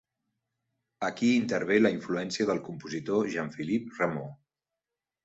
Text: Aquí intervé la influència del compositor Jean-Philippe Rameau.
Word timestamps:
Aquí 1.07 1.27
intervé 1.41 1.77
la 1.81 1.91
influència 1.95 2.47
del 2.51 2.61
compositor 2.69 3.29
Jean-Philippe 3.35 3.95
Rameau. 3.99 4.33